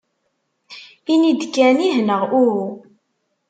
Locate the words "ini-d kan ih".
1.13-1.97